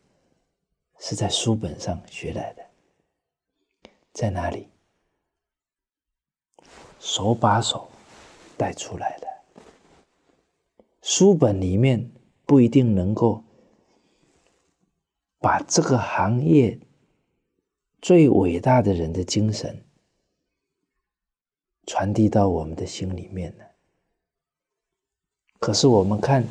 [0.99, 2.65] 是在书本上学来的，
[4.11, 4.67] 在哪里？
[6.99, 7.89] 手把手
[8.57, 9.27] 带出来的。
[11.01, 12.11] 书本里面
[12.45, 13.41] 不一定能够
[15.39, 16.77] 把这个行业
[18.01, 19.82] 最伟大的人的精神。
[21.85, 23.65] 传递到我们的心里面呢。
[25.59, 26.47] 可是我们看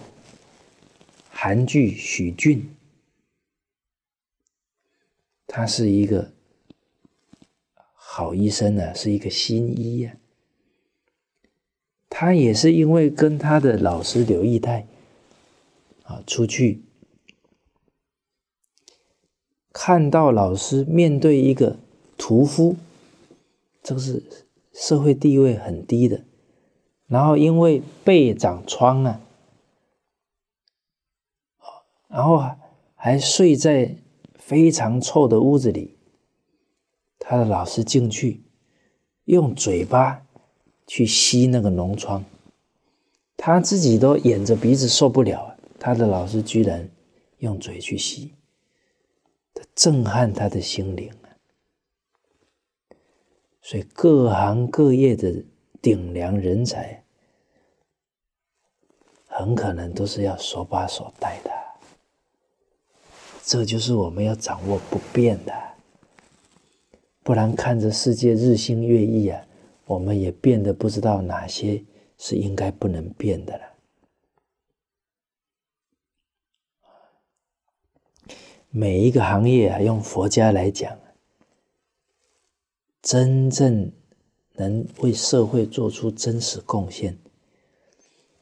[1.31, 2.75] 韩剧许俊，
[5.47, 6.33] 他是一个
[7.95, 10.17] 好医生呢，是一个新医呀。
[12.09, 14.87] 他也是因为跟他的老师刘义泰
[16.05, 16.83] 啊出去，
[19.73, 21.79] 看到老师面对一个
[22.17, 22.77] 屠夫，
[23.83, 24.23] 这个是。
[24.73, 26.25] 社会地位很低的，
[27.07, 29.21] 然后因为背长疮啊，
[32.09, 32.43] 然后
[32.95, 33.97] 还睡在
[34.35, 35.97] 非常臭的屋子里。
[37.19, 38.43] 他的老师进去，
[39.25, 40.27] 用嘴巴
[40.87, 42.25] 去吸那个脓疮，
[43.37, 46.91] 他自己都掩着鼻子受不了，他的老师居然
[47.39, 48.33] 用嘴去吸，
[49.55, 51.13] 他震撼他的心灵。
[53.63, 55.33] 所以各行各业的
[55.81, 57.05] 顶梁人才，
[59.29, 61.51] 很可能都是要手把手带的。
[63.45, 65.55] 这就是我们要掌握不变的，
[67.23, 69.47] 不然看着世界日新月异啊，
[69.85, 71.85] 我们也变得不知道哪些
[72.19, 73.65] 是应该不能变的了。
[78.71, 80.99] 每一个行业啊，用佛家来讲。
[83.03, 83.91] 真正
[84.53, 87.19] 能为社会做出真实贡献，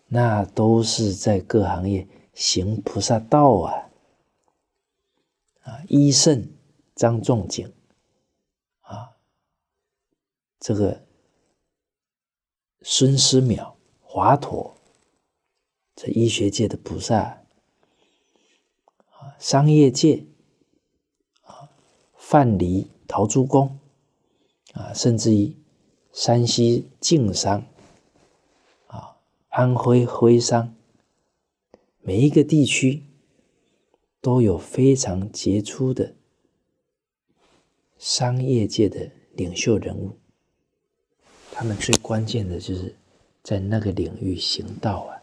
[0.06, 3.90] 那都是在各行业行菩萨道啊！
[5.62, 6.46] 啊，医圣
[6.94, 7.72] 张仲景
[8.82, 9.16] 啊，
[10.58, 11.06] 这个
[12.82, 14.72] 孙思邈、华佗，
[15.96, 17.42] 这医学界的菩萨
[19.08, 20.26] 啊，商业界
[21.44, 21.70] 啊，
[22.14, 23.78] 范蠡、陶朱公。
[24.80, 25.54] 啊，甚至于
[26.10, 27.66] 山西晋商，
[28.86, 29.16] 啊，
[29.50, 30.74] 安徽徽商，
[32.00, 33.02] 每一个地区
[34.22, 36.14] 都有非常杰出的
[37.98, 40.16] 商业界的领袖人物。
[41.52, 42.96] 他们最关键的就是
[43.42, 45.20] 在那个领域行道啊！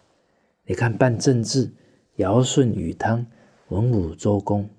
[0.65, 1.71] 你看办政治，
[2.17, 3.25] 尧舜禹汤，
[3.69, 4.69] 文武周公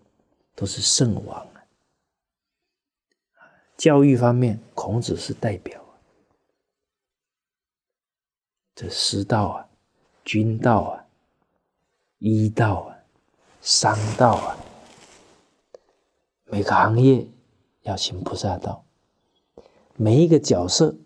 [0.55, 1.47] 都是圣王。
[3.79, 5.95] 教育方面，孔子是代表啊。
[8.75, 9.69] 这师道啊，
[10.25, 11.07] 君道啊，
[12.19, 12.99] 医道啊，
[13.63, 14.59] 商道啊，
[16.47, 17.29] 每个行业
[17.83, 18.85] 要行菩萨道，
[19.95, 20.97] 每一个角色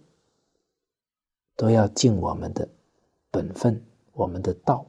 [1.55, 2.67] 都要尽我们的
[3.31, 4.87] 本分，我们的道。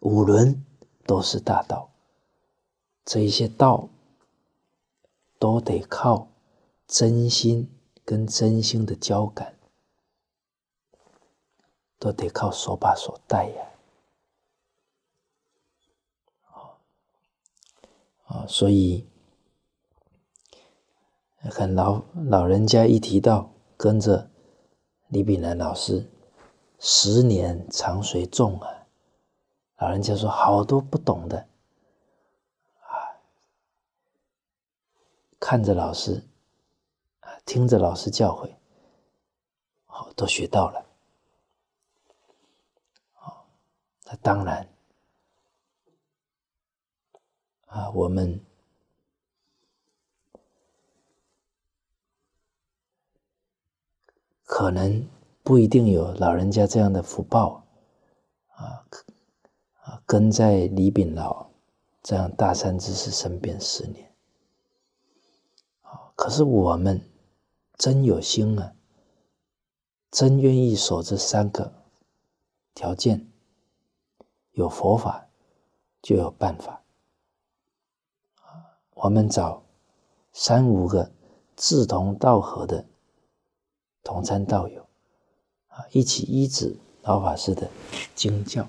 [0.00, 0.64] 五伦
[1.04, 1.90] 都是大道，
[3.04, 3.90] 这一些道
[5.44, 6.28] 都得靠
[6.86, 7.70] 真心
[8.02, 9.58] 跟真心的交感，
[11.98, 13.66] 都得靠手把手带呀。
[18.24, 19.06] 啊，所以
[21.40, 24.30] 很老老人家一提到跟着
[25.08, 26.10] 李炳南老师
[26.78, 28.86] 十年长随众啊。
[29.76, 31.46] 老人家说：“好多不懂的，
[35.46, 36.22] 看着老师，
[37.20, 38.50] 啊，听着老师教诲，
[39.84, 40.86] 好，都学到了。
[43.12, 43.46] 好，
[44.06, 44.66] 那当然，
[47.66, 48.40] 啊，我们
[54.46, 55.06] 可能
[55.42, 57.62] 不一定有老人家这样的福报，
[58.54, 58.82] 啊。”
[60.06, 61.46] 跟在李炳老
[62.02, 64.13] 这样大善知识身边十年，
[66.14, 67.00] 可是我们
[67.76, 68.74] 真有心啊，
[70.10, 71.72] 真愿意守这三个
[72.72, 73.28] 条件，
[74.52, 75.28] 有佛法
[76.00, 76.82] 就有办法。
[78.94, 79.64] 我们找
[80.32, 81.10] 三五个
[81.56, 82.86] 志同道合的
[84.02, 84.86] 同参道友
[85.68, 87.68] 啊，一起依止老法师的
[88.14, 88.68] 经教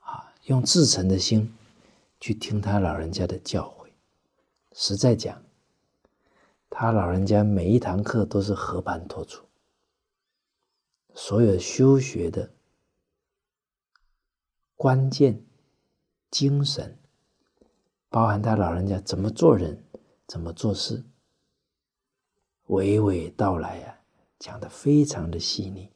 [0.00, 0.34] 啊。
[0.46, 1.56] 用至诚的心
[2.20, 3.90] 去听他老人家的教诲，
[4.72, 5.40] 实在讲，
[6.68, 9.46] 他老人家每一堂课都是和盘托出，
[11.14, 12.52] 所有修学的
[14.74, 15.42] 关键
[16.30, 16.98] 精神，
[18.10, 19.82] 包含他老人家怎么做人、
[20.26, 21.02] 怎么做事，
[22.66, 24.00] 娓娓道来啊，
[24.38, 25.90] 讲的非常的细腻。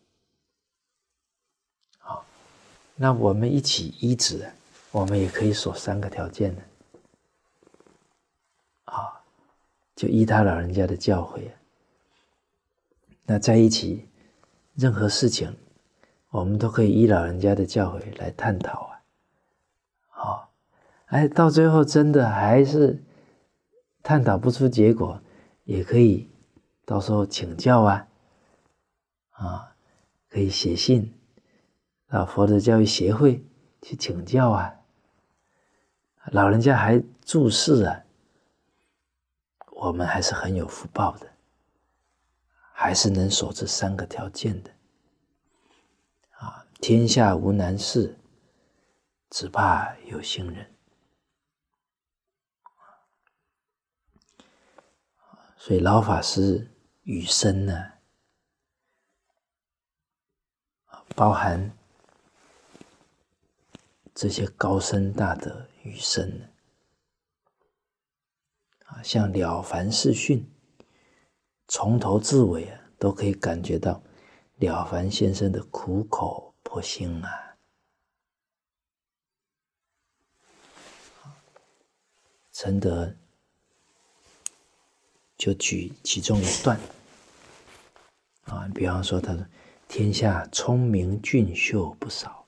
[1.98, 2.24] 好
[2.94, 4.50] 那我们一起依止，
[4.92, 6.62] 我们也可以守三个条件呢。
[10.00, 11.42] 就依他老人家的教诲。
[13.26, 14.08] 那在一起，
[14.72, 15.54] 任何事情，
[16.30, 19.02] 我们都可以依老人家的教诲来探讨啊。
[20.08, 20.52] 好，
[21.04, 23.04] 哎，到最后真的还是
[24.02, 25.20] 探讨不出结果，
[25.64, 26.30] 也可以
[26.86, 28.08] 到时候请教啊。
[29.32, 29.74] 啊，
[30.30, 31.12] 可以写信。
[32.08, 33.44] 到佛的教育协会
[33.82, 34.76] 去请教啊，
[36.32, 38.02] 老人家还注释啊，
[39.80, 41.26] 我们还是很有福报的，
[42.70, 44.70] 还是能守这三个条件的
[46.32, 46.66] 啊！
[46.82, 48.18] 天下无难事，
[49.30, 50.70] 只怕有心人。
[55.56, 56.70] 所以老法师
[57.04, 57.92] 语声呢，
[61.16, 61.74] 包含。
[64.12, 66.49] 这些高深大德余生
[69.02, 70.38] 像《了凡四训》，
[71.68, 74.02] 从头至尾啊，都可以感觉到
[74.58, 77.56] 了凡先生的苦口婆心啊。
[82.52, 83.14] 陈德
[85.36, 86.78] 就举其中一段
[88.44, 89.46] 啊，比方说，他说
[89.88, 92.46] ：“天下聪明俊秀不少。”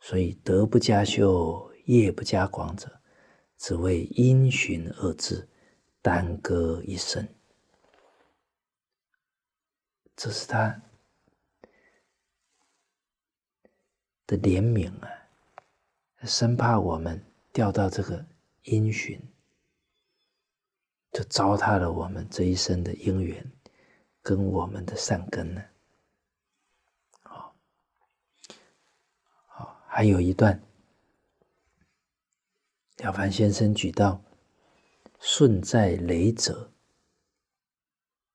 [0.00, 2.95] 所以德不加修，业不加广者，
[3.58, 5.48] 只为因循二字，
[6.02, 7.26] 耽搁一生。
[10.14, 10.82] 这是他
[14.26, 15.08] 的怜悯啊，
[16.22, 18.24] 生怕我们掉到这个
[18.62, 19.20] 因循，
[21.12, 23.52] 就糟蹋了我们这一生的因缘，
[24.22, 25.62] 跟我们的善根呢。
[27.22, 27.54] 好，
[29.46, 30.60] 好还有一段，
[32.96, 34.22] 了凡先生举到
[35.20, 36.72] “顺在雷者”，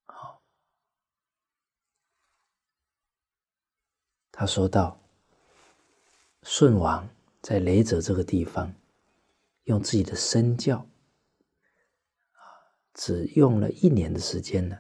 [0.06, 0.44] 好，
[4.32, 5.02] 他说到，
[6.44, 7.10] 舜王
[7.42, 8.76] 在雷者这个地方，
[9.64, 10.86] 用自己的身教，
[12.94, 14.78] 只用了一年的时间呢，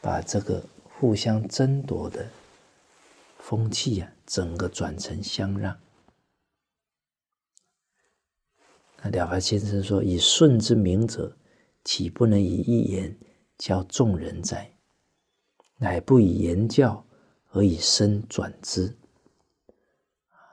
[0.00, 2.30] 把这个互相争夺的
[3.38, 5.80] 风气呀，整个转成相让。
[8.89, 11.36] 那那了凡先生说：“以顺之明者，
[11.84, 13.16] 岂不能以一言
[13.58, 14.72] 教众人哉？
[15.76, 17.04] 乃不以言教，
[17.52, 18.96] 而以身转之。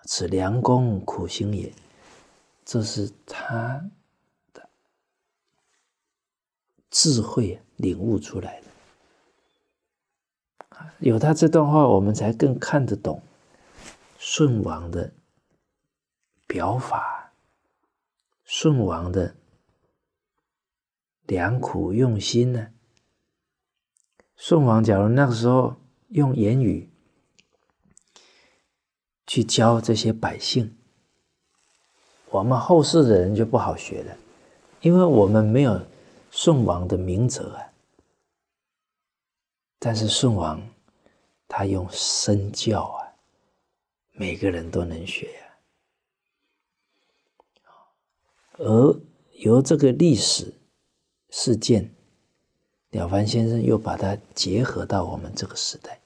[0.06, 1.74] 此良公苦心也。”
[2.70, 3.90] 这是他
[4.52, 4.68] 的
[6.92, 8.68] 智慧领悟出来的。
[11.00, 13.22] 有他这段话，我们才更看得懂
[14.20, 15.14] 舜王的
[16.46, 17.17] 表法，
[18.50, 19.36] 舜王的
[21.26, 22.70] 良苦用心呢。
[24.38, 25.76] 舜王假如那个时候
[26.08, 26.90] 用言语
[29.26, 30.78] 去教这些百姓，
[32.30, 34.18] 我们后世的人就不好学了，
[34.80, 35.86] 因为我们没有
[36.32, 37.74] 舜王的明哲啊。
[39.78, 40.66] 但是舜王，
[41.50, 43.12] 他用身教啊，
[44.14, 45.47] 每个人都能学呀。
[48.58, 49.00] 而
[49.34, 50.54] 由这个历史
[51.30, 51.94] 事件，
[52.92, 56.00] 了凡先生又把它结合到我们这个时代。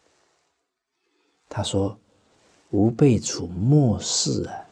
[1.47, 1.97] 他说
[2.71, 4.65] ：“吾辈处末世啊，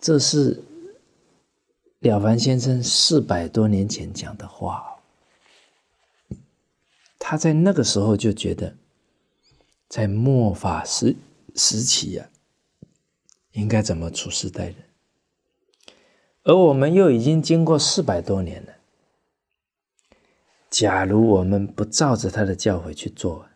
[0.00, 0.62] 这是
[2.00, 4.88] 了凡先生四百多年前讲的话。”
[7.24, 8.76] 他在那个时候就觉得，
[9.88, 11.14] 在末法时
[11.54, 12.28] 时期呀，
[13.52, 14.76] 应该怎么处事待人，
[16.42, 18.72] 而我们又已经经过四百多年了。
[20.70, 23.46] 假如我们不照着他的教诲去做，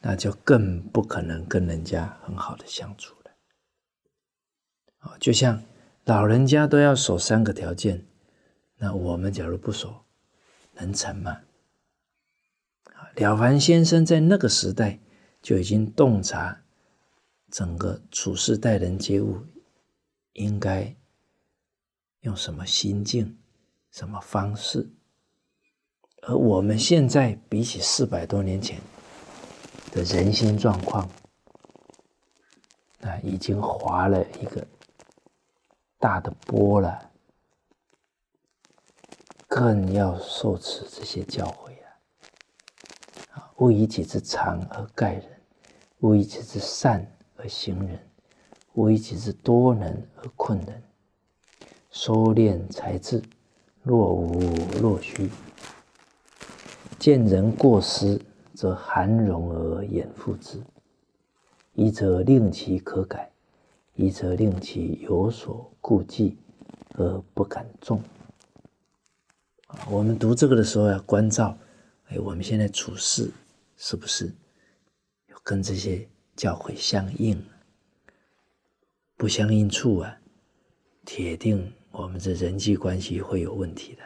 [0.00, 3.30] 那就更不可能跟人家很好的相处了。
[5.20, 5.62] 就像
[6.04, 8.04] 老人家都要守三个条件，
[8.78, 10.04] 那我们假如不守，
[10.74, 11.42] 能成吗？
[13.14, 14.98] 了凡先生在那个时代
[15.40, 16.62] 就已经洞察
[17.50, 19.44] 整个处事待人接物
[20.34, 20.94] 应该
[22.20, 23.38] 用什么心境、
[23.90, 24.88] 什么方式，
[26.22, 28.80] 而我们现在比起四百多年前
[29.92, 31.10] 的人心状况，
[33.00, 34.66] 那已经划了一个
[35.98, 37.10] 大的波了。
[39.48, 41.90] 更要受持这些教诲啊！
[43.32, 45.42] 啊，勿以己之长而盖人，
[46.02, 47.04] 勿以己之善
[47.42, 47.98] 而行人，
[48.74, 50.82] 勿以己之多能而困人。
[51.90, 53.22] 收敛才智，
[53.82, 55.28] 若无若虚。
[56.98, 58.20] 见人过失，
[58.54, 60.58] 则含容而掩覆之；
[61.72, 63.32] 一则令其可改，
[63.94, 66.36] 一则令其有所顾忌
[66.94, 68.02] 而不敢纵。
[69.88, 71.56] 我们读这个的时候要关照，
[72.08, 73.32] 哎，我们现在处事
[73.76, 74.26] 是不是
[75.28, 76.06] 有跟这些
[76.40, 77.44] 教会相应？
[79.14, 80.22] 不相应处啊，
[81.04, 84.02] 铁定我们这人际关系会有问题的，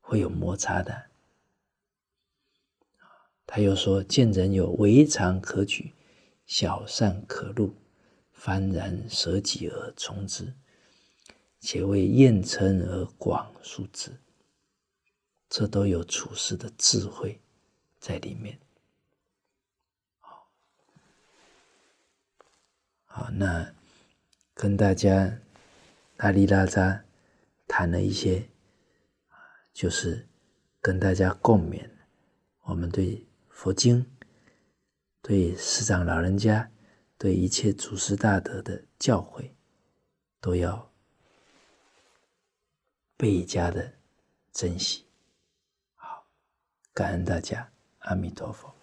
[0.00, 1.10] 会有摩擦的。
[3.46, 5.94] 他又说：“见人有微常可取，
[6.44, 7.72] 小善可录，
[8.36, 10.52] 幡然舍己而从之，
[11.60, 14.10] 且为厌嗔而广述之。”
[15.48, 17.40] 这都有处事的智慧
[18.00, 18.58] 在里面。
[20.18, 20.48] 好，
[23.14, 23.74] 好，那
[24.54, 25.38] 跟大家
[26.16, 27.04] 拉里拉扎
[27.68, 28.48] 谈了一些，
[29.74, 30.26] 就是
[30.80, 31.90] 跟大家共勉，
[32.62, 34.10] 我们对佛经、
[35.20, 36.70] 对师长老人家、
[37.18, 39.50] 对一切祖师大德的教诲，
[40.40, 40.90] 都要
[43.18, 43.92] 倍加的
[44.52, 45.04] 珍惜。
[45.96, 46.26] 好
[46.94, 48.74] 感恩大家，阿弥陀佛。